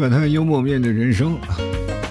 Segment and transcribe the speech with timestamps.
[0.00, 1.38] 百态，幽默面对人生，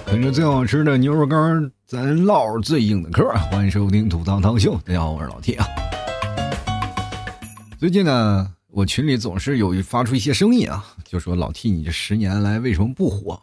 [0.06, 3.28] 啃着最好吃的牛肉干，咱唠最硬的嗑。
[3.50, 5.66] 欢迎收听《吐槽堂秀》，大家好，我是老 T 啊。
[7.80, 13.42] 最近呢，我群里总是有发出一些声音啊，就说老 T，你这十年来为什么不火？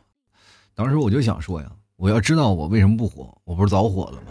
[0.77, 1.67] 当时我就想说呀，
[1.97, 4.29] 我要知道我为什么不火，我不是早火了吗？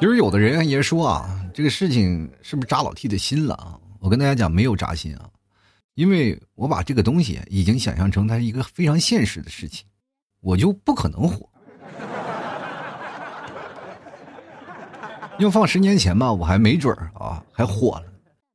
[0.00, 3.76] 其实有的人也说啊，这个事情是不是扎老 T 的心了啊？
[4.00, 5.28] 我跟大家讲，没有扎心啊，
[5.94, 9.86] 因为我把这个东西已经想象成它是一个非常现实的事情，
[10.40, 11.48] 我就不可能火。
[15.38, 18.04] 要放十年前吧，我还没准儿啊，还火了。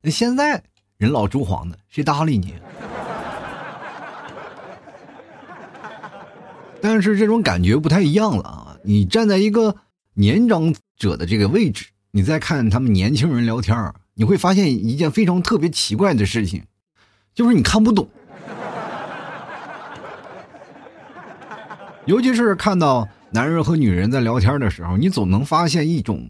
[0.02, 0.62] 那现在
[0.98, 2.56] 人老珠黄的，谁搭理你？
[6.82, 8.78] 但是这种感觉不太一样了啊！
[8.84, 9.76] 你站在一个
[10.14, 13.94] 年长者的这个位置，你再看他们年轻人聊天儿。
[14.14, 16.64] 你会发现一件非常特别奇怪的事情，
[17.34, 18.08] 就是你看不懂，
[22.06, 26.30] 尤其是看到男人和女人在聊天的时候，你总能发现一种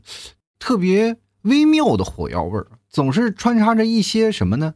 [0.60, 4.76] 特别微妙的火药味儿，总是穿插着一些什么呢？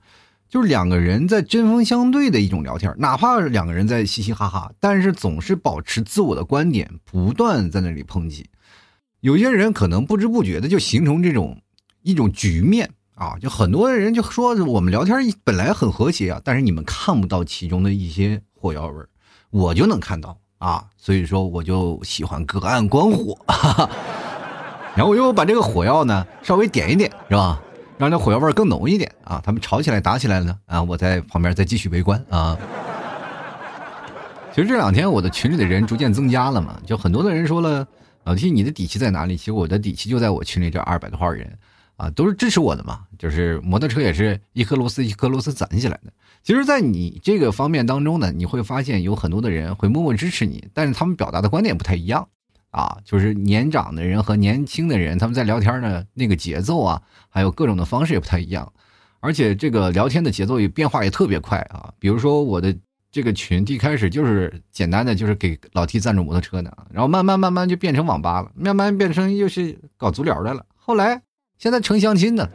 [0.50, 8.50] 就是两个人在针锋相对的一种聊天，哪怕两个人在嘻嘻哈哈，但是总是保持自我的观点，不断在那里抨击。
[9.20, 11.62] 有些人可能不知不觉的就形成这种
[12.02, 12.92] 一种局面。
[13.24, 19.08] 啊，就很多人就说我们聊天本来很和谐啊，但是你们看不到其中的一些火药味儿，
[19.50, 23.90] 我就能看到啊，所以说我就喜欢隔岸观火，哈 哈
[24.94, 27.62] 然后我又把这个火药呢稍微点一点，是吧？
[27.98, 29.42] 让这火药味更浓一点啊。
[29.42, 32.58] 他们吵起来打起来了啊，我在旁边再继续围观啊。
[34.54, 37.88] 其实这两天我的群里的人逐渐增加了嘛，就很多的人说了，
[38.26, 39.38] 老弟你的底气在哪里？
[39.38, 41.58] 其实我的底气就在我群里这二百多号人。
[42.04, 46.12] 啊，都是支持我的嘛，就是摩托车也是一颗螺丝一颗螺丝攒起来的。
[46.44, 52.28] 其实，在你这个方面当中呢，你会发现有很多的人会默默支持你，但是他们表达的观点不太一样
[52.72, 52.98] 啊。
[53.06, 58.70] 就是年长的人和年轻的人，他们在聊天呢，那个节奏啊，还有各种的方式也不太一样，
[59.22, 61.94] 而且这个聊天的节奏也变化也特别快啊。
[61.98, 62.76] 比如说我的
[63.10, 71.22] 这个群一开始就是简单的，就是给老 T 赞助摩托车的，然后慢慢慢慢就变成网吧了，慢慢变成又是搞足疗的了，后来。
[71.64, 72.50] 现在成相亲的，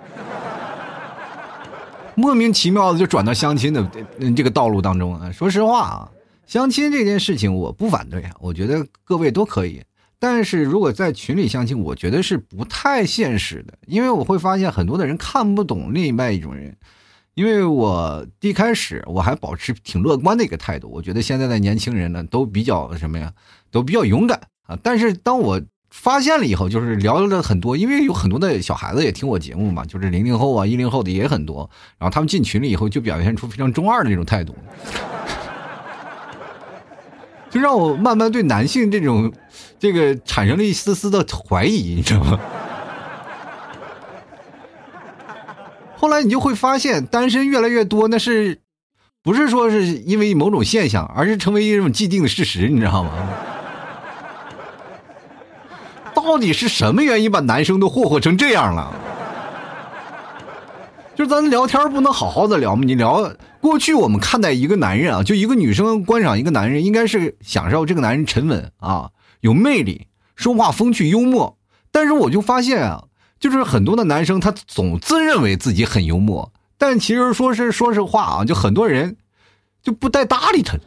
[2.14, 3.82] 莫名其妙的就转到相亲的
[4.36, 5.32] 这个道路当中啊！
[5.32, 6.10] 说实话啊，
[6.46, 9.82] 相亲这件事情我不反对啊，我觉得各位都可以。
[10.18, 16.76] 但是如果在群里相亲，我觉得是不太现实的，因为我会发现很多的人看不懂另外一种人。
[17.32, 23.32] 因为我一开始我还保持挺乐观的一个态度，我觉得现在的年轻人呢都比较什么呀，
[23.70, 24.78] 都比较勇敢啊。
[24.82, 25.58] 但是当我
[25.90, 31.68] 发现了以后，就是聊了很多，因为有很多的小孩子也听我节目嘛，就是零零后啊、一零后的也很多。
[31.98, 34.54] 然后他们进群里以后，就表现出非常中二的那种态度，
[37.50, 39.32] 就让我慢慢对男性这种
[39.78, 42.38] 这个产生了一丝丝的怀疑，你知道吗？
[45.96, 48.60] 后来你就会发现，单身越来越多，那是
[49.22, 53.10] 不是说是因为某种现象，而是成为一种既定的事实，你知道吗？
[56.38, 58.94] 到底是什么原因把男生都霍霍成这样了？
[61.16, 62.84] 就咱聊天不能好好的聊吗？
[62.86, 69.10] 你聊过去，我们看待一个男人啊，就一个女生观赏一个男人，应该是享受这个男人沉稳啊，
[69.40, 70.06] 有魅力，
[70.36, 71.58] 说话风趣幽默。
[71.90, 73.02] 但是我就发现啊，
[73.40, 79.16] 就是很多的男生他总自认为自己很幽默，但其实说是说实话啊，就很多人
[79.82, 80.78] 就不带搭理他。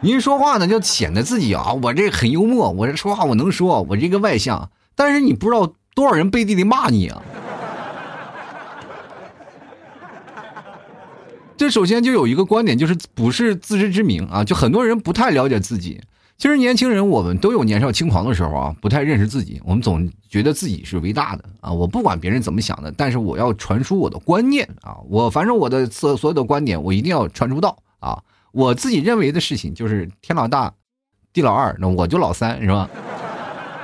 [0.00, 4.70] 您说话呢，就显得自己啊，我这很幽默，我这说话我能说，我这个外向。
[4.94, 7.22] 但是你不知道多少人背地里骂你啊。
[11.56, 16.00] 这首先就有一个观点，就是不是自知之明啊，就很多人不太了解自己。
[16.36, 21.72] 其实年轻人我们都有年少轻狂的时候啊，不太认识自己，我们总觉得自己是伟大的啊。
[21.72, 28.22] 我不管别人怎么想的，但是我要传输我的观念啊，我反正我的所所有的观点，我一定要传输到啊。
[28.56, 30.72] 我自己认为的事情就是天老大，
[31.30, 32.88] 地老二，那我就老三，是吧？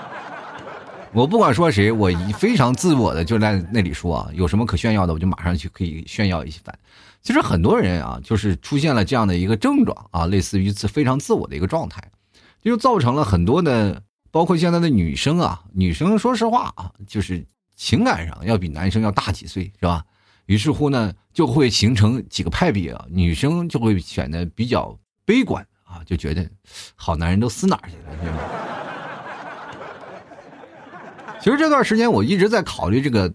[1.13, 6.75] 我不管说谁，我非常自我的就在那里说啊，有什么可炫耀的，我就马上去可以炫耀一番。
[7.21, 12.03] 其实很多人啊，就是出现了这样的一个症状啊，类似于自非常自我的一个状态，
[12.65, 17.45] 就造成了很多的，包括现在的女生啊，女生说实话啊，就是
[17.77, 20.03] 情感上要比男生要大几岁，是吧？
[20.47, 26.49] 于是乎呢，就会形成几个派别啊，女生就会显得比较悲观啊，就觉得
[26.97, 28.39] 好男人都死哪儿去了，对吧？
[31.41, 33.33] 其实这段时间我一直在考虑这个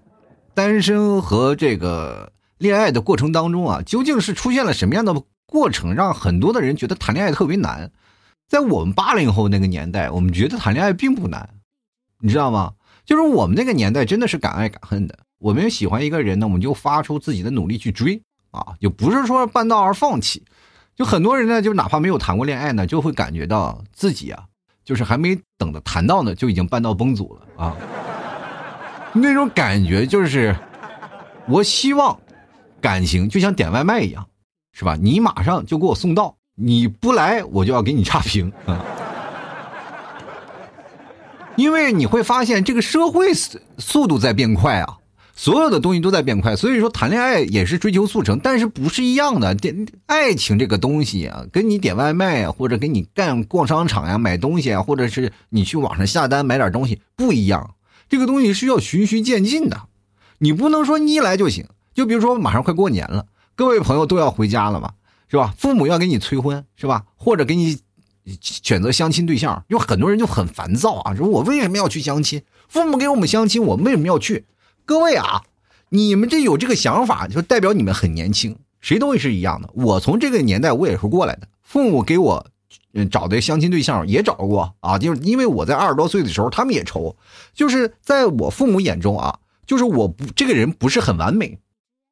[0.54, 5.14] 单身和这个恋爱的过程当中啊，究竟是出现了什么样的
[5.46, 7.92] 过程，让很多的人觉得谈恋爱特别难？
[8.48, 11.50] 在我们八零后那个年代，我们觉得谈恋爱并不难，
[12.20, 12.74] 你知道吗？
[13.06, 15.20] 就是我们那个年代真的是敢爱敢恨的。
[15.40, 20.44] 我们喜欢一个人呢，我们就发出自己的努力去追啊，就不是说半道而放弃。
[20.96, 24.44] 就很多人呢，就哪怕没有谈过恋爱呢，就会感觉到自己啊，
[24.84, 27.76] 就是还没等着谈到呢，就已经半道崩组了啊。
[29.14, 30.56] 那种感觉就是，
[31.48, 32.20] 我希望
[32.82, 34.28] 感情就像点外卖一样，
[34.74, 34.96] 是吧？
[35.00, 38.84] 你马上就给我送到，你不来我就要给你差评啊。
[41.56, 44.98] 因为你会发现这个社会速度在变快啊。
[45.38, 49.54] 所有的东西都在变快，所以说谈恋爱也是追求速成，但是不是一样的。
[49.54, 57.76] 点爱情这个东西啊，跟你点外卖啊，或者跟你干逛商场呀、买东西啊，或者是你去网上下单买点东西不一样。
[58.10, 59.84] 这个东西是要循序渐进的，
[60.40, 61.68] 你不能说你一来就行。
[61.94, 64.94] 就比如说马上快过年了，各位朋友都要回家了嘛，
[65.30, 65.54] 是吧？
[65.56, 67.04] 父母要给你催婚，是吧？
[67.16, 67.78] 或者给你
[68.42, 72.42] 选择相亲对象，有很多人就很烦躁啊，说我为什么要去相亲？
[72.68, 74.46] 父母给我们相亲，我为什么要去？
[74.88, 75.44] 各位啊，
[75.90, 78.56] 你们这有这个想法，就代表你们很年轻。
[78.80, 79.70] 谁都会是一样的。
[79.74, 82.48] 我从这个年代我也是过来的，父母给我
[82.94, 87.18] 嗯找的相亲对象也找过啊，就是因为我在二十多岁的时候，他们也愁。
[87.54, 91.60] 就是在我父母眼中啊，就是我不这个人不是很完美，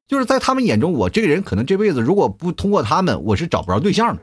[0.06, 4.22] 就是在他们眼中，我这个人可能这辈子如果不通过他们，我是找不着对象的。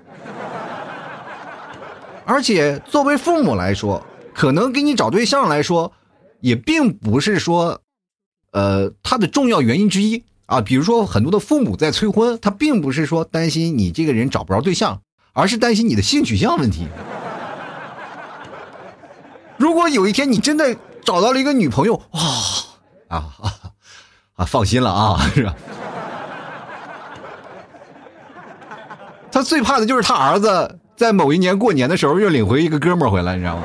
[2.27, 4.05] 而且作为父母来说，
[4.35, 5.91] 可能给你找对象来说，
[6.41, 7.81] 也并不是说。
[8.53, 15.01] 呃，他的重要原因之一啊，比如说很多的父母在催婚，他并不是说担心你这个人找不着对象，
[15.33, 16.87] 而是担心你的性取向问题。
[19.57, 22.21] 如果有一天你真的找到了一个女朋友，哇，
[23.09, 23.53] 啊啊
[24.37, 25.55] 啊，放心了啊， 是吧？
[29.33, 33.63] 他最怕的就是他儿子在某一年过年的时候又领回一个哥们儿回来，你知道吗？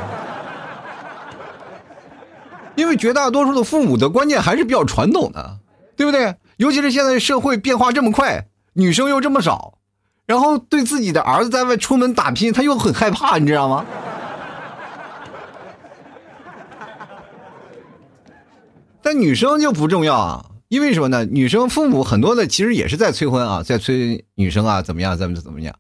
[2.78, 5.60] 因为绝大多数的父母的观念还是比较传统的，
[5.98, 6.36] 对不对？
[6.58, 9.80] 尤其是现在社会变化这么快，女生又这么少，
[10.26, 13.86] 然后对自己的儿子在外出门打拼，他又很害怕，你知道吗？
[19.02, 21.26] 但女生就不重要啊，因为什么呢？
[21.26, 25.74] 女生父母很多的其实也是在催婚啊，在催女生啊，怎么样，怎么怎么样？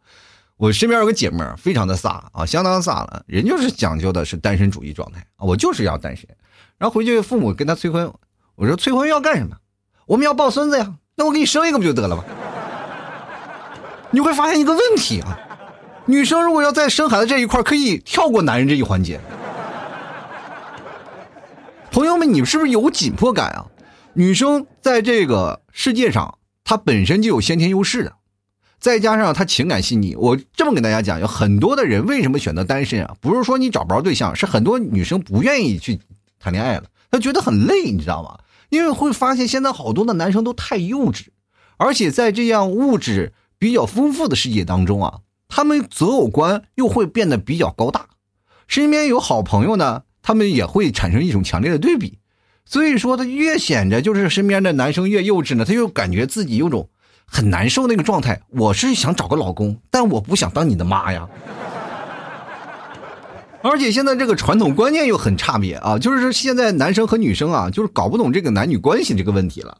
[0.57, 6.27] 我身边有个姐妹，非常的飒啊，相当飒了，人就是讲究的是单身主义状态啊，我就是要单身。
[6.79, 8.11] 然后回去，父母跟他催婚，
[8.55, 9.55] 我说催婚要干什么？
[10.07, 12.23] 我们要抱孙子呀，那我给你生一个不就得了吗？
[14.09, 15.37] 你会发现一个问题啊，
[16.07, 19.19] 女生如果要在生孩子这一块可以跳过男人这一环节。
[21.91, 23.67] 朋友们，你们是不是有紧迫感啊？
[24.13, 28.13] 女生在这个世界上，她本身就有先天优势的，
[28.79, 30.15] 再加上她情感细腻。
[30.15, 33.15] 我这么跟大家讲，有很多的人为什么选择单身啊？
[33.21, 35.99] 不是说你找不着对象，是很多女生不愿意去。
[36.39, 38.37] 谈恋爱了，她觉得很累，你知道吗？
[38.69, 41.27] 因为会发现现在好多的男生都太幼稚，
[41.77, 48.07] 而且在这样物质比较丰富的世界当中啊，他们择偶观又会变得比较高大。
[48.67, 52.19] 身边有好朋友呢，他们也会产生一种强烈的对比。
[52.65, 56.89] 所以说，他越显着就是身边的男生越幼稚呢，他又感觉自己有种
[57.27, 58.41] 很难受那个状态。
[58.49, 61.27] 我是想找个老公，但我不想当你的妈呀。
[63.61, 69.77] 而且现在这个传统观念又很差别啊，就是现在男生和女生啊，就是搞不懂这个男女关系这个问题了。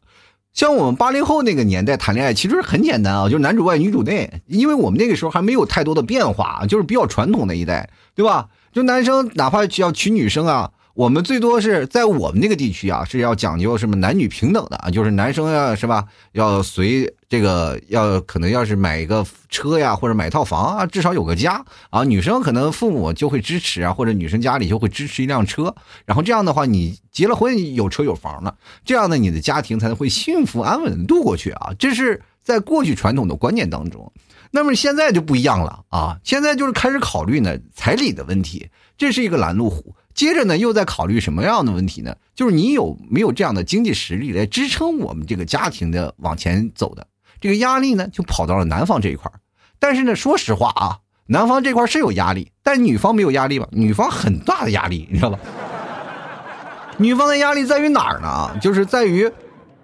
[0.54, 8.48] 像我们八零后那个年代谈恋爱，其实很简单啊，就是男主外女主内，因为我们那个时候还没有太多的变化，就是比较传统的一代，对吧？
[8.74, 10.72] 就男生哪怕要娶女生啊。
[10.98, 16.04] 我们最多是在我们那个地区啊，是要讲究什么男女平等的啊，就是男生要，是吧？
[16.32, 22.04] 要随这个要可能要是买一个车呀，或者买套房啊，至少有个家啊。
[22.04, 31.74] 女生可能父母就会支持啊，或者女生家里就会支持一辆车，然后这样的话，你结了婚有车有房了，这样呢，你的家庭才能会幸福安稳度过去啊。
[31.78, 34.12] 这是在过去传统的观念当中，
[34.50, 39.96] 那么现在就不一样了啊，现在就是开始考虑呢彩礼的问题，这是一个拦路虎。
[40.14, 42.16] 接着呢，又在考虑什么样的问题呢？
[42.34, 47.06] 就是你有没有这样的经济实力来支撑我们这个家庭的往前走的？
[47.40, 49.32] 这个压力呢，就跑到了男方这一块
[49.78, 53.68] 但是呢，说实话啊，男方这块是有压力，但女方没有压力吧？
[53.72, 55.38] 女方很大的压力，你知道吧？
[56.98, 58.58] 女方的压力在于哪儿呢？
[58.60, 59.32] 就是在于，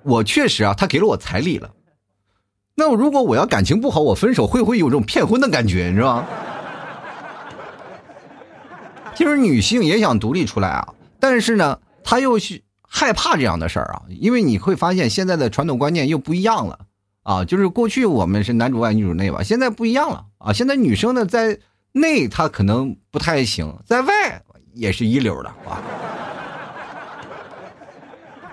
[0.02, 1.70] 我确实啊，他给了我彩礼了。
[2.74, 5.90] 那如果我要感情不好，我分手会不会有种骗婚的感觉？
[5.90, 6.28] 你知道吗？
[9.16, 16.80] 其实女性也想独立出来啊，但是呢，她又是害怕这样的事儿啊，因为你会发现现在的传统观念又不一样了
[17.24, 21.60] 啊，就是过去我们是男主外女主内吧，现在不一样了啊，现在女生呢在
[21.92, 24.44] 内她可能不太行，在外
[24.74, 25.82] 也是一流的啊。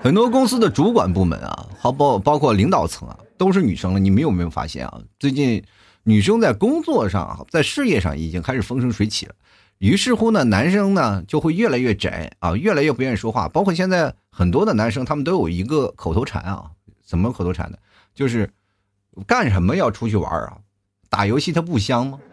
[0.02, 3.98] 很多公司的主管部门啊，好包包括领导层啊，都是女生了。
[3.98, 4.98] 你们有没有发现啊？
[5.18, 5.62] 最近
[6.04, 9.34] 女生在工作上、在事业上已经开始风生水起了。
[9.80, 13.49] 于是乎呢，男生呢就会越来越宅啊，越来越不愿意说话。
[13.49, 16.70] 包括现在很多的男生，他们都有一个口头禅啊，
[17.02, 17.78] 怎么口头禅呢？
[18.14, 18.50] 就是
[19.26, 20.58] 干什么要出去玩啊？
[21.08, 22.18] 打游戏它不香吗？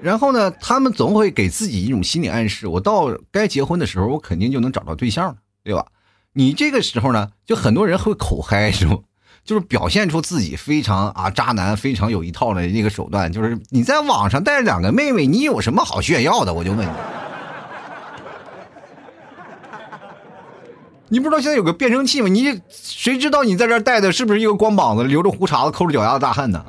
[0.00, 5.84] 然后呢，他们总会给自己一种心理暗示：我到该结婚的时候，我肯定就能找到对象了，对吧？
[6.32, 9.04] 你这个时候呢，就很多人会口嗨，是不？
[9.48, 13.32] 就是表现出自己非常啊渣男，非常有一套的那个手段。
[13.32, 16.52] 就是你在网上带两个妹妹，你有什么好炫耀的？
[16.52, 16.90] 我就问你，
[21.08, 22.28] 你不知道现在有个变声器吗？
[22.28, 26.62] 你谁知道你在这带的是不是一个光膀子、留着胡茬子、抠着脚丫子大汉呢？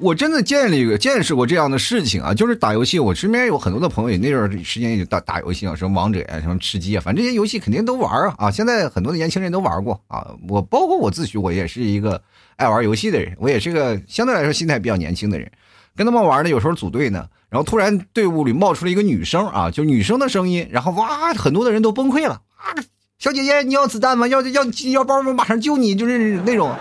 [0.00, 2.98] 我真的见了一个见识过这样的事情啊，就是打游戏。
[2.98, 8.34] 我身边有很多的朋友，那段时间也打打游戏啊，什么王者呀，什么吃鸡啊，反正这些游戏肯定都玩啊。
[8.38, 10.34] 啊，现在很多的年轻人都玩过啊。
[10.48, 12.20] 我包括我自诩，我也是一个
[12.56, 15.50] 爱玩游戏的人，我也是个相对来说心态比较年轻的人。
[15.94, 22.72] 跟他们玩呢，有时候组队呢，然后突然队伍里冒出了一个女生啊，就女生的声音，然后哇，很多的人都崩溃了啊！
[23.18, 24.26] 小姐姐，你要子弹吗？
[24.26, 25.34] 要要要包吗？
[25.34, 26.74] 马上救你，就是那种。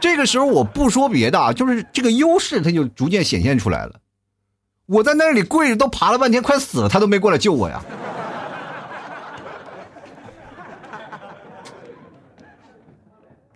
[0.00, 3.92] 这个时候我不说别的啊，就是这个优势它就逐渐显现出来了。
[4.86, 7.80] 我在那里跪着都爬了半天，快死了，他都没过来救我呀。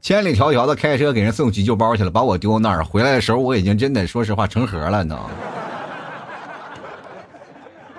[0.01, 5.31] 千里迢迢的开车给人送急救包去了，把我丢那儿，回来的时候我已经真的说实话成盒了，你知道吗？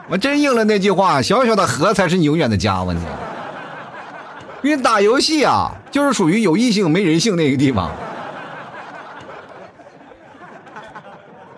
[0.08, 3.00] 我真应了那句话，小小的河才是你永远的家，我操！
[4.62, 7.92] 因为打游戏啊，就是属于有异性没人性那个地方。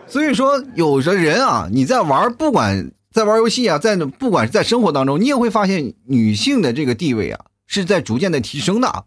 [0.07, 9.03] 所以说，有的人啊，你在玩，不管在玩游戏啊，在不管是在生活当中，你也会发现女性的这个地位啊，是在逐渐的提升的，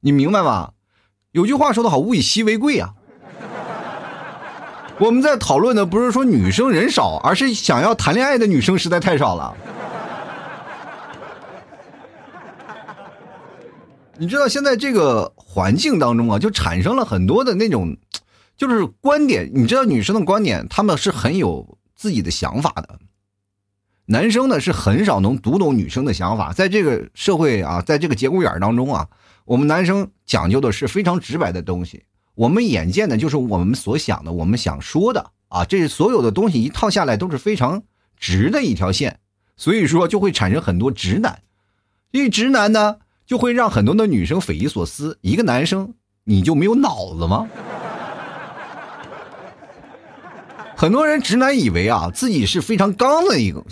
[0.00, 0.70] 你明白吗？
[1.32, 2.92] 有句话说得好，物以稀为贵啊。
[4.98, 9.56] 我们在讨论的不是说女生人少，而是想要谈恋爱的女生实在太少了。
[14.18, 17.96] 你知道现在这个环境当中啊，就产生了很多的那种。
[18.56, 22.98] 就是观点，你知道女生的观点，他们是很有自己的想法的。
[24.06, 29.08] 男生呢是很少能读懂女生的想法，在这个社会啊，在这个节骨眼当中啊，
[29.44, 32.04] 我们男生讲究的是非常直白的东西。
[32.34, 37.82] 我们眼见的就是我们所想的，我们想说的啊，这所有的东西一套下来都是非常
[38.16, 39.18] 直的一条线，
[39.56, 41.42] 所以说就会产生很多直男。
[42.12, 45.18] 因为直男呢，就会让很多的女生匪夷所思。
[45.20, 45.94] 一个男生，
[46.24, 47.48] 你就没有脑子吗？
[50.78, 53.64] 很多人直男以为啊自己是非常刚的一个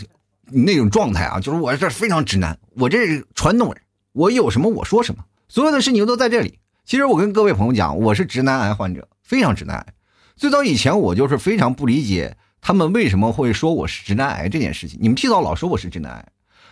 [0.50, 3.82] 那种状态啊，就是我这非常直男，我这是传统人，
[4.12, 6.58] 我有什么我说什么，所有的事情都在这里。
[6.86, 9.86] 其实我跟各位朋友讲，我是直男癌患者，非常直男癌。
[10.34, 14.98] 最早以前我就是非常不理解他们为什么会说我是直男癌这件事情。
[15.02, 16.26] 你们提早老说我是直男癌，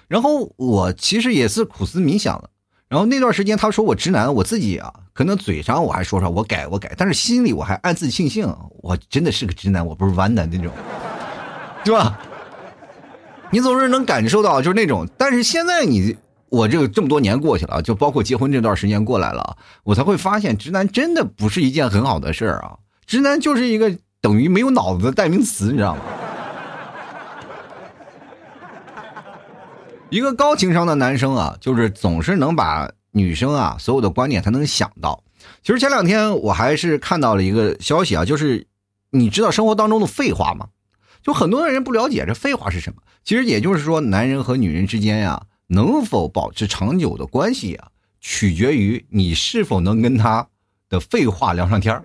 [0.08, 2.48] 然后我其实也是苦思冥想了。
[2.92, 10.70] 然后那段时间他说我直男，我自己啊，可能嘴上我还说说我改我改，但是心里我还暗自庆幸，我真的是个直男，我不是弯的那种，
[11.82, 12.20] 对吧？
[13.50, 16.14] 你总是能感受到就是那种，但是现在你
[16.50, 26.02] 我这个这么多年过去了，就包括结婚这段时间过来了，我才会发现直男真的不是一件很好的事儿啊，直男就是一个等于没有脑子的代名词，你知道吗？
[30.12, 35.24] 一个高情商的男生啊，就是总是能把女生啊所有的观点他能想到。
[35.62, 38.66] 其实前两天我还是看到了一个消息啊，就是
[39.08, 40.68] 你知道生活当中的废话吗？
[41.22, 43.00] 就很多的人不了解这废话是什么。
[43.24, 47.88] 其实也就是说，男人和女人之间呀，能否保持长久的关系啊，
[48.20, 50.46] 取决于你是否能跟他
[50.90, 52.04] 的废话聊上天儿。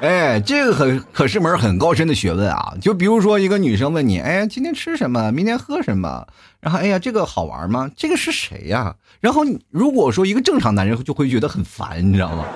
[0.02, 2.74] 哎，这个很可是门很高深的学问啊！
[2.80, 5.30] 就比如说，一个女生问你：“哎，今天吃什么？
[5.30, 6.26] 明天喝什么？”
[6.60, 7.90] 然后，哎呀，这个好玩吗？
[7.94, 8.96] 这个是谁呀？
[9.20, 12.46] 然后，如果说一个正常男人就会觉得很烦，你知道吗？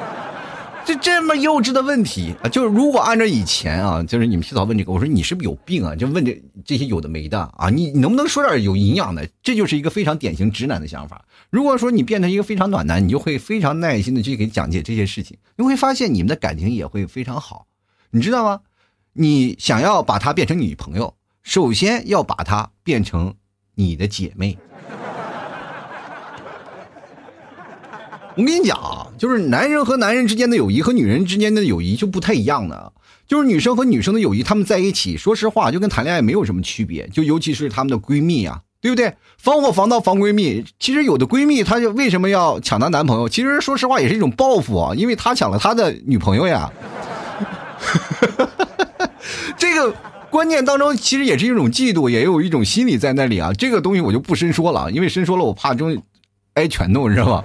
[0.84, 2.48] 就这么幼稚的问题啊！
[2.48, 5.96] 就是如果按照以前啊，就是你们洗澡问这个，我说你是不是有病啊？
[5.96, 7.70] 就问这这些有的没的啊！
[7.70, 9.26] 你你能不能说点有营养的？
[9.42, 11.24] 这就是一个非常典型直男的想法。
[11.48, 17.66] 如果说你变成一个非常暖男，你就会非常耐心的去给讲解这些事情，你会发现你们的感情也会非常好，
[18.10, 18.60] 你知道吗？
[19.14, 23.34] 你想要把她变成女朋友，首先要把她变成
[23.74, 24.58] 你的姐妹。
[28.36, 32.92] 我跟你讲啊，就是男人和男人之间的友谊和女人之间的友谊就不太一样的，
[33.28, 39.14] 就是女生和女生的友谊，她们在一起，说实话就跟谈恋爱没有什么区别，就尤其是她们的闺蜜啊，对不对？
[39.38, 43.28] 防火防盗防闺蜜，其实有的闺蜜她就为什么要抢她男朋友？
[43.28, 46.68] 其实说实话也是一种报复啊，因为她抢了她的女朋友呀。
[49.56, 49.94] 这个
[50.28, 53.52] 观念当中其实也是一种嫉妒，也有一种心理在那里啊。
[53.52, 56.02] 这个东西我就不深说了，因为深说了我怕中
[56.54, 57.44] 挨拳头，你知道吗？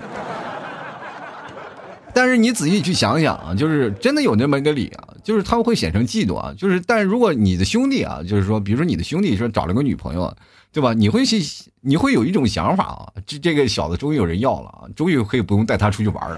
[2.20, 10.36] 但是你仔细去想想啊，就是真的有那么一个理啊，就是他们会显成嫉妒啊，就是，但如果你的兄弟啊，就是说，比如说你的兄弟说找了个女朋友，
[10.74, 10.94] 对吧？
[10.94, 11.42] 你会去，
[11.80, 16.38] 你会有一种想法啊，这这个小子终于有人要了啊，终于可以不用带他出去玩了，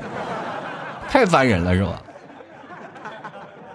[1.10, 2.00] 太烦人了，是吧？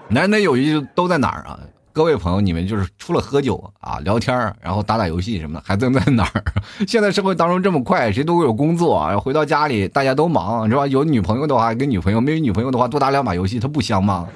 [0.08, 1.58] 男人的友谊都在哪儿啊？
[1.96, 6.44] 各位朋友，你们就是除了喝酒啊、聊天然后打打游戏什么的，还能在哪儿？
[6.86, 10.86] 现在社会当中这么快，谁都会有工作啊，回到家里大家都忙，是吧？
[10.86, 14.28] 有女朋友的话跟女朋友，没有女朋友的话多打两把游戏，它不香吗？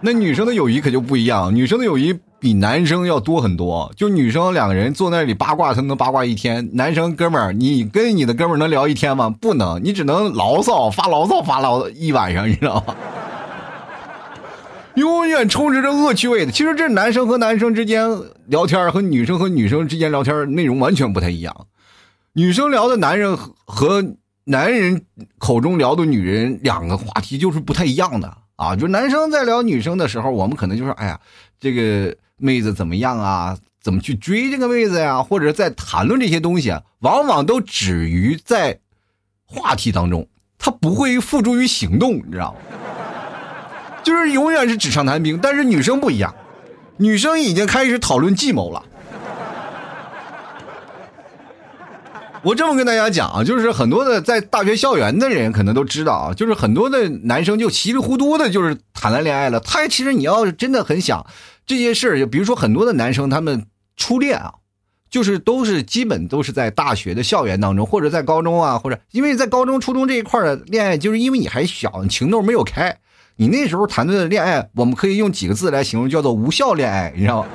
[0.00, 3.92] 那女生的友谊可就不一样，女生的友谊比男生要多很多。
[3.96, 9.32] 就女生两个人坐那里八卦，她能八卦一天；男生哥们儿，你跟你的哥们儿能聊一天吗？
[9.40, 12.96] 不能，你只能牢骚发牢骚发牢一晚上，你知道吗？
[14.96, 16.52] 永远充斥着恶趣味的。
[16.52, 18.08] 其实这男生和男生之间
[18.46, 21.66] 聊天和女生和女生之间聊天内容完全不太一样。
[22.32, 24.04] 女生聊的男人和
[24.44, 25.04] 男人
[25.38, 28.74] 口中聊的女人两个话题就是不太一样的啊。
[28.74, 31.20] 就男生在聊女生的时候，我们可能就是哎呀，
[31.60, 33.56] 这个妹子怎么样啊？
[33.82, 35.22] 怎么去追这个妹子呀？
[35.22, 38.80] 或者在谈论这些东西啊，往往都止于在
[39.44, 40.26] 话题当中，
[40.58, 42.76] 他不会付诸于行动，你知道吗？
[44.06, 46.32] 就是永远是纸上谈兵，但是女生不一样，
[46.98, 48.84] 女生已经开始讨论计谋了。
[52.42, 59.58] 我这么跟大家讲啊，就是很多的在大学校园的人可能都知道啊，就是很多的男生就稀里糊涂的，就是谈了恋爱了。
[59.58, 61.26] 他其实你要是真的很想
[61.66, 63.66] 这些事儿，就比如说很多的男生他们
[63.96, 64.54] 初恋啊，
[65.10, 72.96] 就是都是基本都是在大学的校园当中，或者在高中啊，或者因为在高中、初中这一块的恋爱，就是因为你还小，情窦没有开。
[73.36, 77.48] 你那时候谈的恋爱，我们可以用几个字来形容，叫做无效恋爱，你知道吗？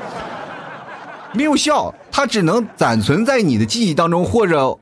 [1.34, 4.78] 没有效，它只能暂存在你的记忆当中，或者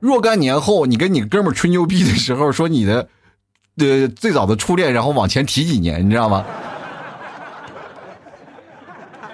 [0.00, 3.08] 若干年后，你跟你哥们吹牛逼的时候，说你的
[3.76, 6.44] 呃最早的初恋，然后往前提几年，你知道吗？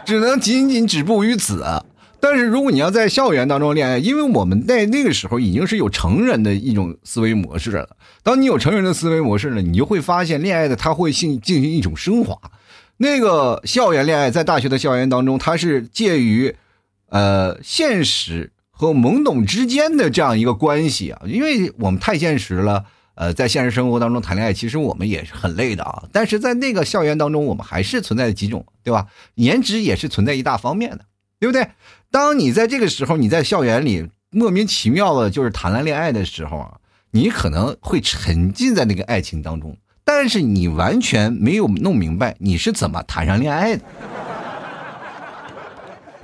[0.05, 1.65] 只能仅仅止步于此。
[2.25, 7.99] 但是如果你要在校园当中恋爱，因为我们在那个时候已经是有成人的一种思维模式了。
[8.23, 12.35] 当你有成人的思维模式了，你就会发现恋爱的它会进进行一种升华。
[12.97, 16.57] 那个校园恋爱在大学的校园当中，它是介于
[17.11, 21.21] 呃现实和懵懂之间的这样一个关系啊。
[21.27, 26.05] 因为我们太现实了，呃，在现实生活当中谈恋爱，其实我们也是很累的啊。
[26.11, 29.09] 但是在那个校园当中，我们还是存在几种，对吧？
[29.35, 31.01] 颜值也是存在一大方面的，
[31.39, 31.69] 对不对？
[32.15, 36.75] 当你在这个时候，你在校园里莫名其妙的，就是谈了恋爱的时候啊，
[37.11, 43.83] 你可能会沉浸在那个爱情当中，但是你完全没有弄明白你是怎么谈上恋爱的。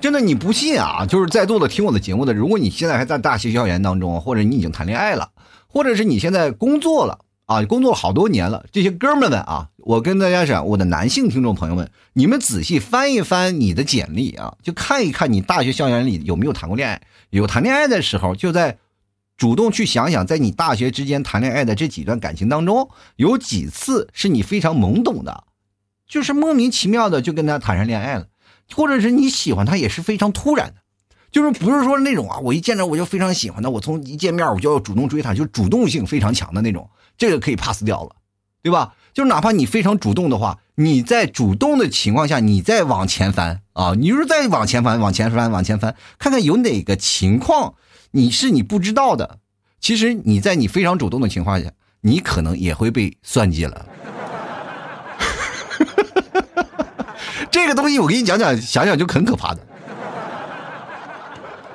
[0.00, 1.04] 真的，你不信啊？
[1.04, 5.30] 就是在座的听我的节目的，如果你现在还在大学校园当中，或者你已经谈恋爱了，
[5.66, 7.18] 或者是你现在工作了。
[7.50, 17.02] 啊，工作好多年了，这些哥们们啊，我跟大家讲，我的男性听众朋友们，你们仔细翻一翻你的简历啊，就看一看你大学校园里有没有谈过恋爱。
[17.30, 18.78] 有谈恋爱的时候，就在
[19.36, 25.42] 主动去想想，在你大学之间谈恋爱的这几段感情当中，有几次是你非常懵懂的，
[26.06, 28.28] 就是莫名其妙的就跟他谈上恋爱了，
[28.72, 30.74] 或者是你喜欢他也是非常突然的，
[31.30, 36.90] 就是不是说那种啊，我一见着我就非常喜欢他，我从一见面我就要主动追他，就主动性非常强的那种。
[37.16, 38.16] 这个可以 pass 掉了，
[38.62, 38.94] 对吧？
[39.12, 47.74] 就是哪怕你非常主动的话，你在主动的情况下，你再往前翻啊，你就是再往前翻，往前翻，往前翻，看看有哪个情况
[48.12, 49.38] 你是你不知道的。
[49.80, 53.86] 其实你在你非常主动的情况下，你可能也会被算计了。
[57.50, 59.60] 这个东西我给你讲讲，想想就很可怕的。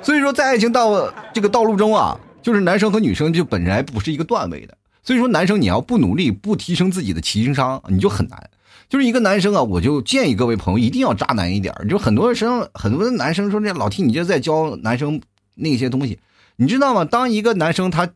[0.06, 4.78] 所以说，在爱情道这个道路中啊，就是男生和女生就本来不是一个段位的。
[5.02, 8.48] 所以说，男生你要不努力，不提升自己的情商，你就很难。
[8.88, 11.74] 就是一个男生啊，我就建议各位朋友一定要渣男一点。
[11.88, 15.20] 就很多生很多的男生说，这老听你这在教男生
[15.56, 16.20] 那些东西，
[16.54, 17.04] 你知道吗？
[17.04, 18.08] 当一个男生他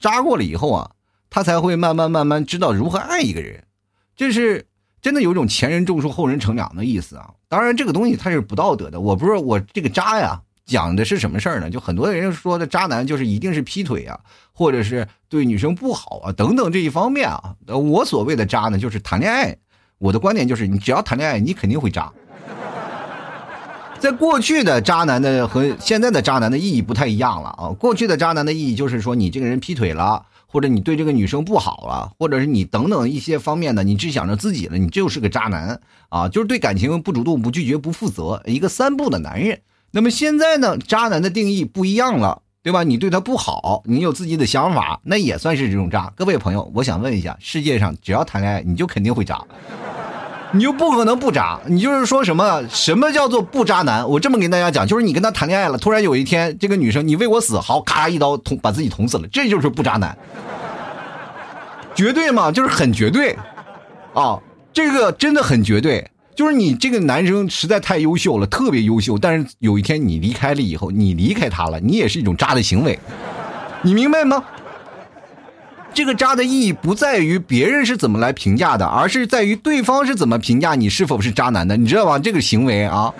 [0.00, 0.90] 渣过了以后啊，
[1.30, 3.62] 他才会慢慢慢慢知道如何爱一个人。
[4.16, 4.66] 这是
[5.00, 7.34] 真的有一种前人种树后人乘凉的意思啊。
[7.48, 8.98] 当然，这个东西它是不道德的。
[8.98, 11.70] 我不是我这个渣呀，讲的是什么事儿呢？
[11.70, 14.18] 就很多人说的渣男就是一定是劈腿啊，
[14.52, 17.54] 或者是对女生不好啊等等这一方面啊。
[17.68, 19.56] 我所谓的渣呢，就是谈恋爱。
[19.98, 22.12] 我的观点就是，你只要谈恋爱，你肯定会渣。
[23.98, 27.68] 在过去的渣男的和现在的渣男的意义不太一样了啊。
[27.78, 30.26] 过去的渣男的意义就是说，你这个人劈腿了。
[30.48, 36.28] 或者你对这个女生不好了，或者是你等等一些方面的，你只想着自己了，你就是个渣男啊！
[36.28, 39.60] 就是对感情不主动、不拒绝、不负责，一个三不的男人。
[39.90, 42.82] 那么现在呢，渣男的定义不一样了，对吧？
[42.82, 46.12] 你对他不好，你有自己的想法，那也算是这种渣。
[46.16, 49.40] 各位朋友，我想问一下，世界上只要谈恋爱，你就肯定会渣。
[50.52, 52.62] 你就不可能不渣，你就是说什么？
[52.68, 54.08] 什么叫做不渣男？
[54.08, 60.16] 我这么跟大家讲，就是你跟他谈恋爱了，突然有一天这个女生你为我死，好，咔一刀捅把自己捅死了，这就是不渣男，
[61.94, 63.36] 绝对嘛，就是很绝对，
[64.14, 64.38] 啊，
[64.72, 72.98] 这个真的很绝对，就是你这个男生实在太优秀了，特别优秀，但是有一天你离开了以后，你离开他了，你也是一种渣的行为，
[73.82, 74.44] 你明白吗？
[75.94, 82.18] 这个渣的意义不在于别人是怎么来评价的，而是在于对方是怎么评价你是否是渣男的，你知道吧？
[82.18, 83.14] 这个行为啊，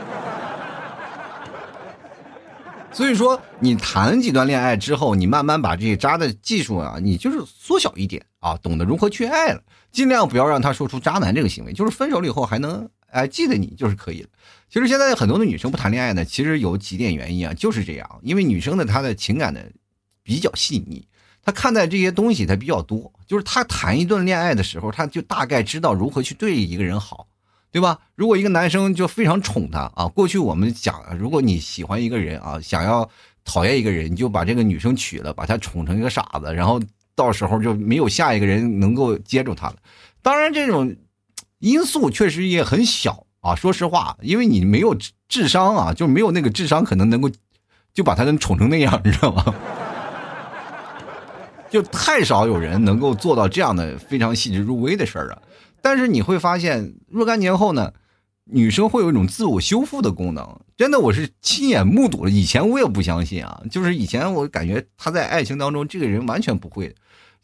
[2.92, 14.29] 所以说你谈几段恋爱之后，你慢慢把这些渣的技术啊，你就是缩小一点啊，懂得如何去爱了，尽量不要让他说出渣男这个行为，就是分手了以后还能哎记得你就是可以了。
[14.68, 19.61] 其实现在很多的女生不谈恋爱呢，其实有几点原因啊，就是这样，因为女生呢她的情感呢
[20.22, 21.07] 比较细腻。
[21.42, 27.29] 她看待这些东西她比较多，就是她谈一段恋爱的时候，她就大概知道如何去对一个人好，
[27.70, 27.98] 对吧？
[28.16, 33.09] 如果一个男生就非常宠她啊，过去我们讲，如果你喜欢一个人啊，想要
[33.44, 36.83] 讨厌一个人，你就把这个女生娶了，把她宠成一个傻子，然后
[37.14, 39.76] 到时候就没有下一个人能够接住她了。
[40.20, 40.92] 当然，这种
[41.59, 44.97] 因素确实也很小啊，说实话，因为你没有
[45.29, 47.31] 智商啊，就没有那个智商，可能能够
[47.95, 49.45] 就把她能宠成那样，你知道吗？
[51.69, 55.42] 就太少有人能够做到这样的非常细致入微的事儿了，
[55.83, 57.92] 但是你会发现若干年后呢，
[58.45, 60.61] 女生会有一种自我修复的功能。
[60.77, 62.31] 真的，我是亲眼目睹了。
[62.31, 66.95] 以前我也不相信啊，就是以前我感觉她在爱情当中这个人完全不会，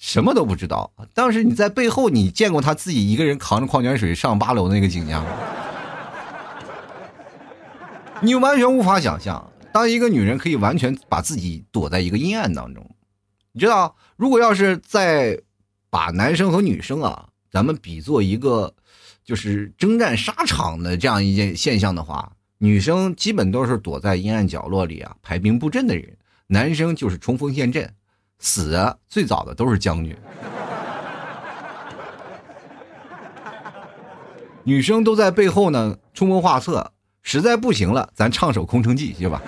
[0.03, 0.93] 什么都不知道。
[1.15, 5.31] 但是你在背后，你见过他自己一个人扛着矿泉水上八楼那个景象吗？
[8.21, 12.85] 你完全无法想象，当一个女人可以完全把自己躲在一个阴暗当中。
[13.53, 15.41] 你知道，如果要是再
[15.88, 18.75] 把男生和女生啊，咱们比作一个
[19.25, 26.17] 就是征战沙场的这样一件现象的话，女生基本都是躲在阴暗角落里啊排兵布阵的人，
[26.49, 27.95] 男生就是冲锋陷阵，
[28.42, 30.18] 死最早的都是将军，
[34.64, 39.40] 女生都在背后呢出谋划策，实在不行了，咱唱首《空城计》去吧。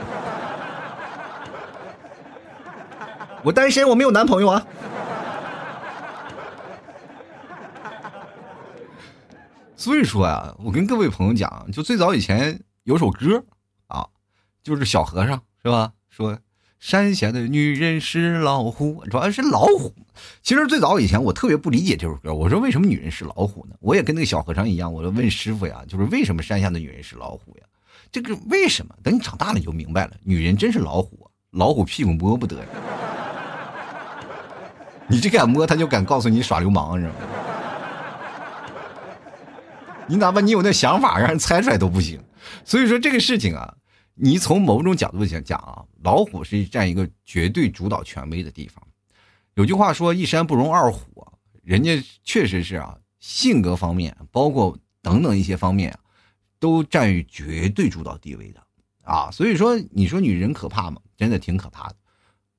[3.42, 4.64] 我单身，我没有男朋友啊。
[9.76, 13.44] 所以说啊，我跟各位朋友讲，就最早以前有首歌
[13.88, 14.06] 啊，
[14.62, 15.92] 就是小和尚是吧？
[16.08, 16.38] 说
[16.78, 19.94] 山下的女人是老虎，主要是老虎。
[20.42, 23.74] 其实最早以前我特别不理解这首歌，我说为什么女人是老虎呢？
[23.80, 27.66] 我也跟那个小和尚一样，我就问师傅呀，就是为什么山下的女人是老虎呀？
[28.12, 28.94] 这个为什么？
[29.02, 32.66] 等你长大了你就明白了，女人真是老虎，老虎屁股摸不得呀。
[35.08, 37.14] 你这敢摸，他就敢告诉你耍流氓，是吗？
[40.06, 42.22] 你哪怕你有那想法，让人猜出来都不行。
[42.62, 43.74] 所以说这个事情啊，
[44.14, 48.82] 你从某种角度讲讲啊，老虎是占一个绝对主导权威的地方。
[49.54, 51.26] 有句话说“一山不容二虎”，
[51.62, 55.96] 人家确实是啊，性格方面，包括等等一些方面，
[56.58, 58.60] 都占于绝对主导地位的
[59.02, 59.30] 啊。
[59.30, 61.00] 所以说，你说女人可怕吗？
[61.16, 61.96] 真的挺可怕的，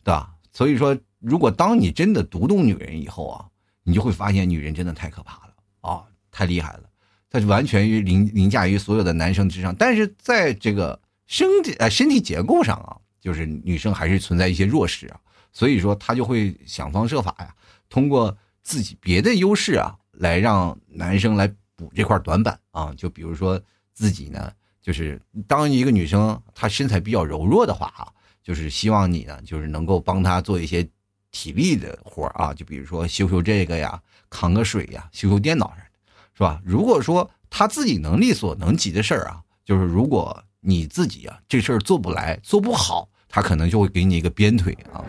[0.04, 0.36] 对吧？
[0.52, 0.98] 所以说。
[1.22, 3.48] 如果当你真的读懂女人以后啊，
[3.82, 6.84] 你就会发现女人真的太可怕了啊，太厉害了，
[7.32, 9.76] 她完全于凌凌驾于所有的男生之上。
[9.76, 15.20] 但是在这个身体呃身体结构上啊，就是女生还是存在一些弱势啊，
[15.52, 17.54] 所以说她就会想方设法呀，
[17.90, 22.94] 通过自己别的优势啊，来让男生来补这块短板啊。
[22.96, 23.62] 就比如说
[23.94, 28.08] 自己呢，就是当一个女生她身材比较柔弱的话啊，
[28.44, 30.88] 就是希望你呢，就是能够帮她做一些。
[31.32, 35.90] 体力的活啊，就比如说修修这个呀，扛个水呀，修修电脑啥的，
[36.34, 36.62] 是吧？
[36.64, 45.06] 如果说她自己能力所能及的事儿啊，就是如果你自己啊这事儿做不来、做不好，他可能就会给你一个鞭腿啊，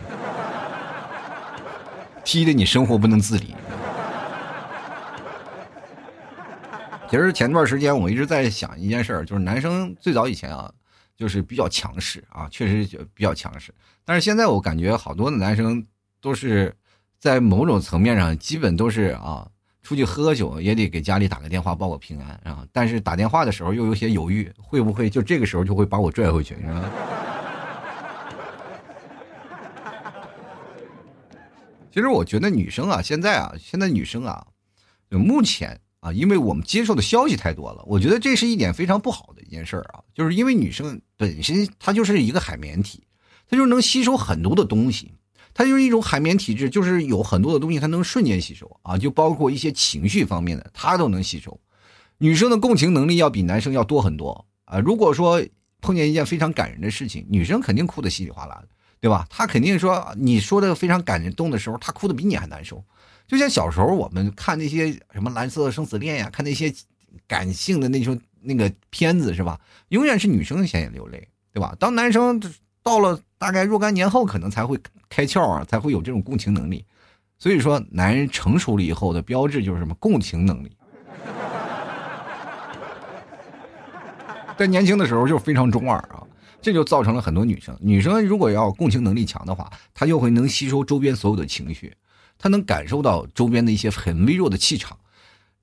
[2.25, 3.55] 踢得你生活不能自理。
[7.09, 10.71] 其实前段时间我一直在想一件事儿，就是男生最早以前啊，
[11.17, 13.73] 就是比较强势啊，确实比较强势。
[14.05, 15.87] 但是现在我感觉好多的男生
[16.21, 16.75] 都是
[17.19, 19.49] 在某种层面上，基本都是啊，
[19.87, 22.67] 出去喝酒也得给家里打个电话报个平安啊。
[22.73, 26.91] 但是打电话的时候又有些犹豫，会不会就这个时候就会把我拽回去，是吧？
[31.95, 34.45] 其实我觉得女生啊，现在啊，现在女生啊，
[35.11, 35.81] 目前。
[36.01, 40.05] 啊，因为我们接受的消息太多了，我觉得这是一点非常不好的一件事儿啊。
[40.15, 43.03] 就是因为女生本身她就是一个海绵体，
[43.49, 45.15] 她就能吸收很多的东西，
[45.59, 51.59] 它就是一种海绵体质，就是有很多的东西它能瞬间吸收啊，就包括一些情绪方面的，它都能吸收。
[52.19, 54.79] 女生的共情能力要比男生要多很多啊。
[54.79, 55.43] 如果说
[55.81, 58.69] 碰见一件非常感人的事情，女生肯定哭得稀里哗啦的，
[59.01, 59.27] 对吧？
[59.31, 62.85] 她肯定说你说的非常感人动的时候，她哭得比你还难受。
[63.27, 66.71] 就像小时候我们看那些什么《蓝色生死恋》呀，看那些
[67.27, 69.59] 感性的那种那个片子是吧？
[69.89, 71.75] 永远是女生先流泪，对吧？
[71.81, 72.39] 当男生
[72.87, 76.85] 到了大概若干年后，可能才会开窍啊，才会有这种共情能力。
[77.37, 79.93] 所以说，男人成熟了以后的标志就是什么？
[79.97, 80.71] 共情能力。
[84.57, 86.23] 在年轻的时候就非常中二啊，
[86.63, 87.77] 这就造成了很多女生。
[87.81, 91.93] 女生如果要共情能力强的话，她就会能吸收周边所有的情绪。
[92.39, 94.97] 她能感受到周边的一些很微弱的气场。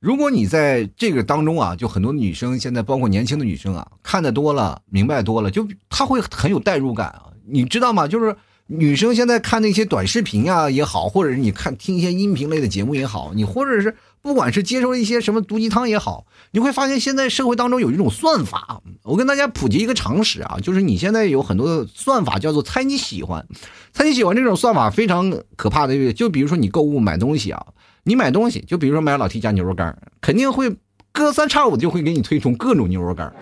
[0.03, 7.27] 如果你在这个当中啊，就很多女生现在，包括年轻的女生啊，看的多了，明白多了，就她会很有代入感啊。
[7.47, 8.05] 你知道吗？
[8.05, 8.35] 就是
[8.67, 18.81] 女生现在看那些短视频啊也好，或者是你看听一些音频类的节目也好，你或者是不管是接受一些什么毒鸡汤也好，你会发现现在社会当中有一种算法。
[19.03, 23.47] 我跟大家普及一个常识啊，就是你现在有很多的算法叫做猜你喜欢。
[23.93, 27.67] 猜你喜欢这种算法非常可怕的，就比如说你购物买东西啊，
[28.03, 30.75] 你买东西，就比如说买老 T 家牛肉干，肯定会
[31.11, 33.33] 隔三差五就会给你推送各种牛肉干，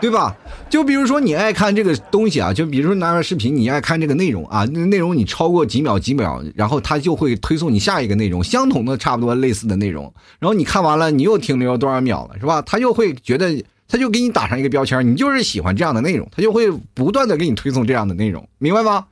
[0.00, 0.36] 对吧？
[0.68, 12.62] 就比如说你爱看这个东西啊，就比如说拿个视频，你爱看这个内容啊，内容你超过几秒几秒，然后他就会推送你下一个内容，相同的差不多类似的内容，然后你看完了，你又停留多少秒了，是吧？
[12.62, 13.64] 他又会觉得。
[13.92, 19.06] 他就给你打上一个标签，你就是喜欢这样的内容，他就会不断的给你推送这样的内容，明白吗？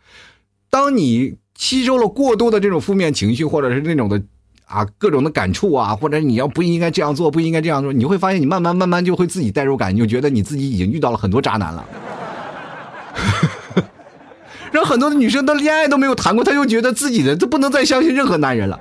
[0.70, 4.22] 当你吸收了过多的这种负面情绪，或者是那种的
[4.64, 11.84] 啊各种的感触啊，或者你要不应该这样做，不应该这样做，你会发现你慢慢慢慢就会自己代入感，你就觉得你自己已经遇到了很多渣男了。
[14.70, 18.78] 让很多的女生都恋爱都没有谈过，她就觉得自己的都不能再相信任何男人了，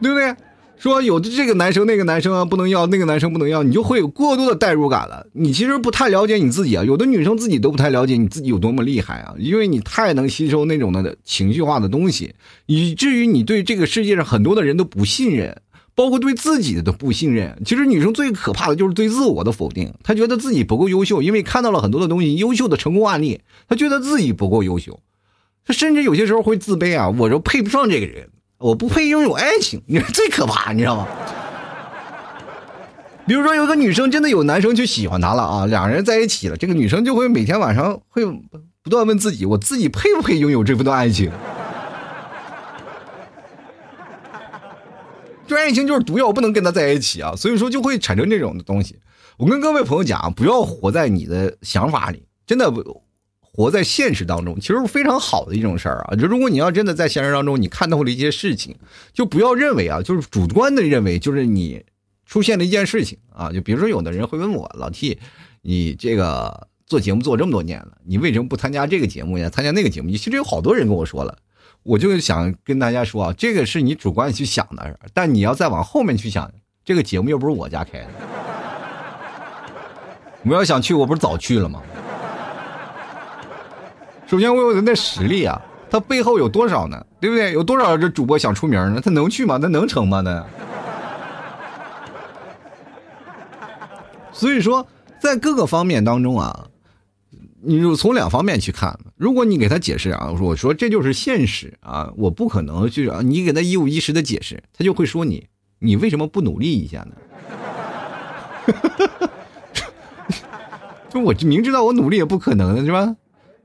[0.00, 0.36] 对不对？
[0.84, 5.26] 说有的这个男生那个男生啊不能要，那个男生不能要，你就会有过多的代入感了。
[5.32, 12.34] 你其实不太了解你自己啊，有的女生自己都不太了解你自己有多么厉害啊， 因为你太能吸收那种的情绪化的东西，
[12.66, 15.56] 以至于你对这个世界上很多的人都不信任，
[15.94, 17.62] 包括对自己的都不信任。
[17.64, 25.00] 其实女生最可怕的就是对自我的否定，她觉得自己不够优秀，因为看到了很多的东西，优秀的成功案例，她觉得自己不够优秀，
[25.66, 28.28] 她甚至有些时候会自卑啊，我就配不上这个人。
[28.64, 31.06] 我不配拥有爱情， 你说最可怕，你知道吗？
[33.26, 38.24] 比如说，有个女生真的有男生去喜欢她了啊，两人在一起了，这个女生就会每天晚上会
[38.82, 41.30] 不断问自己：我自己配不配拥有这份爱情？
[45.46, 47.34] 这爱情就是毒药，不能跟他在一起啊！
[47.36, 48.98] 所以说就会产生这种的东西。
[49.36, 53.03] 我跟各位朋友讲，不要活在你的想法里，真的不。
[53.56, 56.16] 活在现实当中，其实是非常好的一种事儿啊！
[56.16, 58.74] 就如果你要真的在现实当中，你看到了一些事情，
[59.12, 61.84] 就不要认为啊，就是主观的认为，就是你
[62.26, 63.52] 出现了一件事情啊。
[63.52, 65.20] 就比如说，有的人会问我老 T，
[65.62, 69.48] 你这个做节目做这么多年了，你为什么不参加这个节目呀？
[69.48, 70.10] 参加那个节目？
[70.10, 71.38] 其实有好多人跟我说了，
[71.84, 76.50] 我就想跟大家说啊，这个是你主观去想的，但你要再往后面去想，
[76.84, 78.08] 这个节目又不是我家开的，
[80.42, 81.80] 我要想去，我不是早去了吗？
[84.26, 85.60] 首先，我有的那实力啊，
[85.90, 87.04] 他背后有多少呢？
[87.20, 87.52] 对不对？
[87.52, 89.00] 有多少这主播想出名呢？
[89.00, 89.58] 他能去吗？
[89.58, 90.22] 他能成吗？
[90.22, 90.44] 他。
[94.32, 94.86] 所以说，
[95.20, 96.66] 在各个方面当中啊，
[97.62, 98.98] 你就从两方面去看。
[99.16, 105.46] 如果你给他解释啊，我说我说这就是现实啊，我不可能去啊，你给他一五一十的解释，他就会说你，
[105.78, 107.14] 你为什么不努力一下呢？
[108.66, 109.30] 哈哈哈
[111.10, 113.14] 就我明知道我努力也不可能的是吧？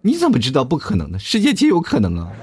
[0.01, 1.19] 你怎么知道不可能呢？
[1.19, 2.31] 世界皆有可能啊！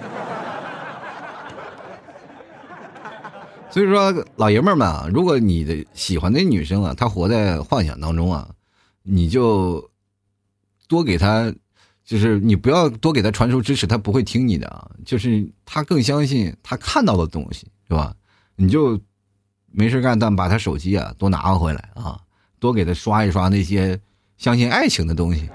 [3.71, 8.49] 所以说，老爷们儿们啊，如果你的喜欢的女生啊，她活在幻想当中啊，
[9.03, 9.91] 你就
[10.87, 11.53] 多给她
[12.05, 14.91] 就是你不要多给她传输知识，她不会听你的啊。
[15.05, 18.15] 就是她更相信她看到的东西，是吧？
[18.55, 19.01] 你就
[19.73, 22.21] 没事干，但把她手机啊多拿回来啊，
[22.59, 23.99] 多给她刷一刷那些
[24.37, 25.49] 相信爱情的东西，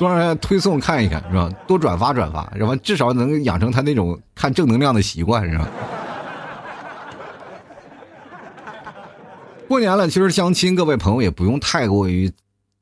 [0.00, 1.50] 多让他推送看一看，是吧？
[1.66, 2.74] 多转发转发，是吧？
[2.76, 5.68] 至少能养成他那种看正能量的习惯，是吧？
[9.68, 12.32] 过年了，其实相亲，各位朋友也不用太过于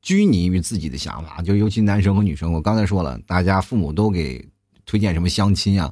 [0.01, 2.53] 拘泥于自己的想法，就尤其男生和女生。
[2.53, 4.47] 我刚才说了，大家父母都给
[4.85, 5.91] 推荐什么相亲啊，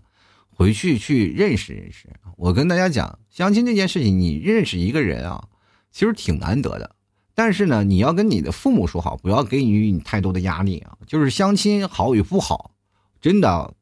[0.50, 2.08] 回去去认识认识。
[2.38, 5.44] 我跟大家讲，相亲这件事情，你认识一个人啊，
[5.92, 6.96] 其实挺难得的。
[7.38, 10.98] 但是呢，你要跟你的父母说好，不要给予你太多的压力啊。
[11.06, 12.72] 就是相亲好与不好，
[13.22, 13.76] 真的，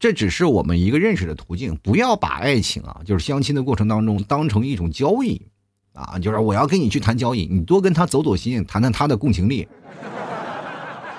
[0.00, 1.78] 这只是我们一个认识的途径。
[1.80, 5.46] 不要把爱情啊，就是相亲的过程当中当成一种交易。
[5.92, 9.68] 啊，就是我要跟你去谈交易，你多跟他走走心，谈谈他的共情力，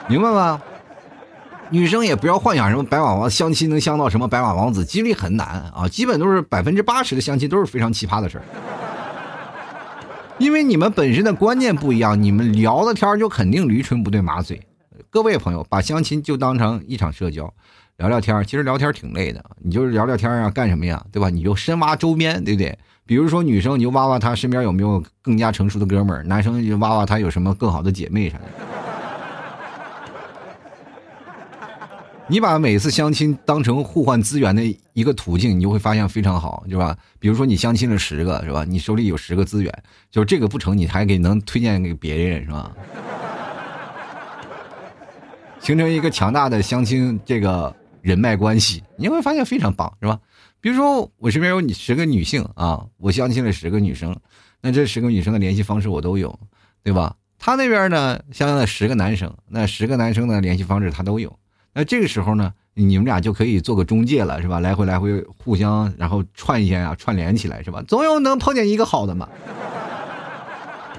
[0.10, 0.62] 明白吗？
[1.70, 8.44] 女生也不要幻想什么白马王相亲能相到什么白马王子，几率很难啊，基本都是百分之八十的相亲都是非常奇葩的事儿。
[10.40, 14.60] 因为你们本身的观念不一样，你们聊的天就肯定驴唇不对马嘴。
[15.10, 17.54] 各位朋友，把相亲就当成一场社交，
[17.98, 21.04] 聊聊天其实聊天挺累的，你就是聊聊天啊，干什么呀？
[21.12, 21.30] 对吧？
[21.30, 22.78] 你就深挖周边，对不对？
[23.06, 28.44] 比如说女生，你就挖挖她身边有没有更加成熟的哥们儿；男生就挖挖他有什么更好的姐妹啥的。
[32.30, 36.98] 你把每次相亲当成互换资源的一个途径，你就会发现非常好，是吧？
[37.20, 38.64] 比如说你相亲了十个，是吧？
[38.64, 42.72] 你手里有十个资源，就这个不成，你还给能推荐给别人，是吧？
[45.60, 50.18] 形成一个强大的相亲这个人脉关系，你会发现非常棒，是吧？
[50.62, 54.16] 比如说，我身边有你十个女性啊，我相亲了十个女生，
[54.62, 56.40] 那这十个女生的联系方式我都有，
[56.84, 57.18] 对吧？
[57.38, 61.38] 他那边呢，相应了十个男生，那十个男生的联系方式他都有。
[61.74, 64.60] 那这个时候呢，你们俩就可以做个中介了，是吧？
[64.60, 67.84] 来回来回互相，然后串一下啊，串联起来，是吧？
[67.88, 69.28] 总有能碰见一个好的嘛。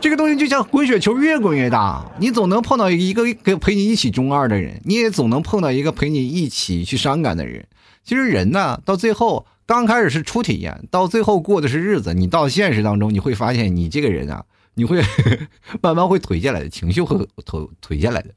[0.01, 7.67] 这个东西就像滚雪球，越滚越大，你总能碰到一个跟陪你一起中二的人，你也总能碰到一个陪你一起去伤感的人。
[8.03, 9.47] 其实人呢，到最后。
[9.67, 12.13] 刚开始是初体验，到最后过的是日子。
[12.13, 15.01] 你到现实当中，你会发现你这个人啊，你会
[15.81, 18.29] 慢慢会颓下来的，情绪会颓颓下来的。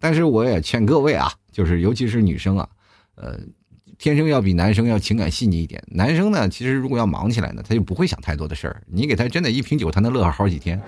[0.00, 2.68] 但是我也劝各位啊，就是尤其是女生啊，
[3.14, 3.38] 呃，
[3.96, 5.82] 天生要比男生要情感细腻一点。
[5.86, 8.82] 男生呢，其实如果要忙起来呢，他就不会想太多的事儿。
[8.86, 10.78] 你给他真的一瓶酒，他能乐好几天。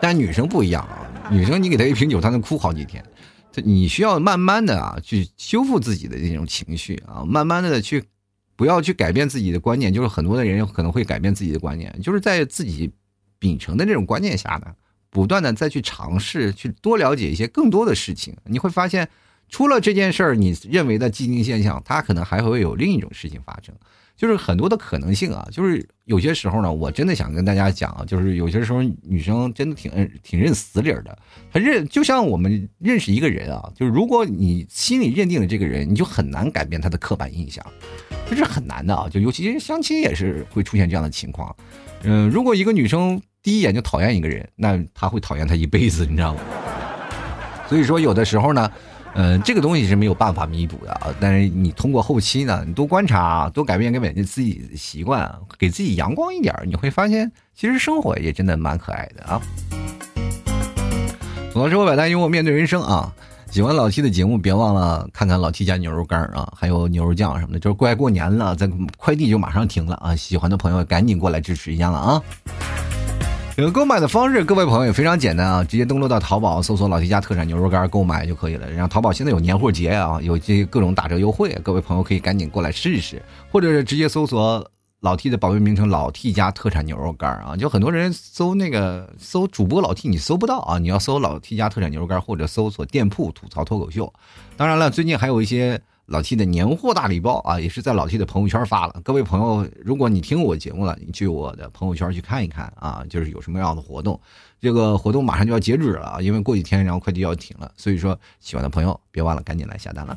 [0.00, 3.04] 但女生不一样啊，女生你给她一瓶酒，她能哭好几天。
[3.50, 8.04] 这你需要慢慢的啊，去修复自己的这种情绪啊，慢慢的去，
[8.54, 9.92] 不要去改变自己的观念。
[9.92, 12.88] 就是很多的人可能会改变自己的观念，就是在自己
[13.40, 14.72] 秉承的这种观念下呢，
[15.10, 18.36] 不断的再去尝试，去多了解一些更多的事情。
[18.44, 19.08] 你会发现，
[19.48, 23.74] 除了这件事儿，你认为的既定现象，它可能还会有另一种事情发生。
[24.16, 31.16] 就是很多的可能性啊，就是有些时候呢，我真的想跟大家讲，就是有些时候女生真的挺挺认死理儿的，
[31.52, 37.64] 她认就像我们认识一个人啊，就是如果你心里认定了这个人，你就很难改变他的刻板印象，
[38.28, 41.54] 这是很难的啊，就尤其是相亲也是会出现这样的情况。
[42.02, 46.40] 嗯，如果一个女生第一眼就讨厌一个人，那他会讨厌他一辈子，你知道吗？
[47.66, 48.70] 所以说有的时候呢。
[49.14, 51.08] 嗯，这个东西是没有办法弥补的啊。
[51.18, 59.40] 但是你通过后期呢，你多观察，多改变改变自己的习惯，给自己阳光一点，你会发现其实生活也真的蛮可爱的啊。
[61.50, 63.12] 总的说，百单幽默面对人生啊。
[63.50, 67.58] 喜欢老 T 的节目，别忘了看看老 T 家牛肉干啊，还有牛肉酱什么的。
[67.58, 70.14] 就是快过年了，咱快递就马上停了啊。
[70.14, 72.22] 喜欢的朋友赶紧过来支持一下了啊。
[73.72, 78.70] 购买的方式，各位朋友也非常简单啊，直接登录到淘宝，搜索“老 T 家特产牛肉干”购买就可以了。
[78.70, 84.64] 然后淘宝现在有年货节啊，有这各种打折优惠，各位朋友可以赶紧过来试试，或者是直接搜索
[85.00, 87.56] 老 T 的宝贝名称“老 T 家特产牛肉干”啊。
[87.56, 94.12] 就很多人搜那个搜主播老 T，你搜不到啊，你要搜老 T 家特产牛肉干，或者搜索店铺吐槽脱口秀。
[94.56, 95.80] 当然了，最近还有一些。
[96.08, 98.98] 老 T 的年货大礼包啊，也是在老 T 的朋友圈发了。
[99.04, 104.18] 各位朋友，如果你听我节目了，你去我的朋友圈去看一看啊，就是有什么样的活动。
[104.58, 110.16] 这个活动马上就要截止了啊，因为过几天然后快递要停了，所以说喜欢的朋友别忘了赶紧来下单了。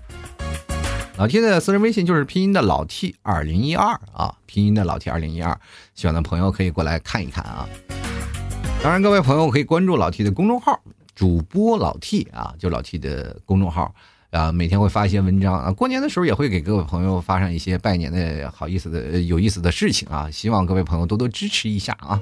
[1.18, 5.60] 老 T 的私人微信就是拼音的老 T 二零一二啊，拼音的老 T 二零一二，
[5.94, 7.68] 喜欢的朋友可以过来看一看啊。
[8.82, 10.80] 当然，各位朋友可以关注老 T 的公众号，
[11.14, 13.94] 主播老 T 啊，就老 T 的公众号。
[14.32, 22.20] 啊，每天会发一些文章啊，过年的时候也会给各位朋友发上一些拜年的好意思的、有意思的事情啊，希望各位朋友多多支持一下啊。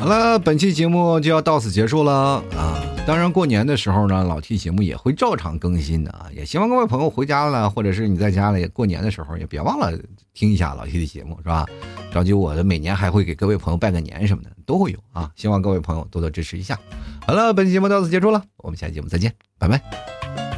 [0.00, 2.82] 好了，本期节目就要到此结束了啊！
[3.06, 6.26] 当然，过年的时候呢，老 T 节目也会照常更新的啊！
[6.34, 9.96] 也希望各位朋友回家了，或者是你在家里过年的时候，也别忘了
[10.34, 11.64] 听一下老 T 的节目，是吧？
[12.12, 15.32] 着急我的每年还会给各位朋友拜个年什么的，都会有啊！
[15.34, 16.78] 希望各位朋友多多支持一下。
[17.26, 20.49] 好了，本期节目到此结束了，我们下期节目再见，拜拜。